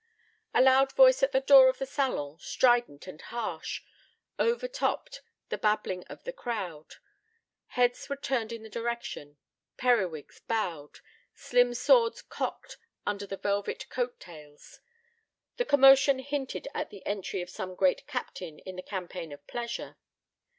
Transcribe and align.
A 0.55 0.63
loud 0.63 0.91
voice 0.93 1.21
at 1.21 1.31
the 1.31 1.39
door 1.41 1.67
of 1.69 1.77
the 1.77 1.85
salon, 1.85 2.39
strident 2.39 3.05
and 3.05 3.21
harsh, 3.21 3.83
overtopped 4.39 5.21
the 5.49 5.59
babbling 5.59 6.03
of 6.05 6.23
the 6.23 6.33
crowd. 6.33 6.95
Heads 7.77 8.09
were 8.09 8.15
turned 8.15 8.51
in 8.51 8.63
the 8.63 8.67
direction; 8.71 9.37
periwigs 9.77 10.39
bowed; 10.39 11.01
slim 11.35 11.75
swords 11.75 12.23
cocked 12.23 12.77
under 13.05 13.27
velvet 13.27 13.89
coat 13.89 14.19
tails. 14.19 14.79
The 15.57 15.65
commotion 15.65 16.17
hinted 16.17 16.67
at 16.73 16.89
the 16.89 17.05
entry 17.05 17.43
of 17.43 17.51
some 17.51 17.75
great 17.75 18.07
captain 18.07 18.57
in 18.57 18.75
the 18.77 18.81
campaign 18.81 19.31
of 19.31 19.45
pleasure. 19.45 19.97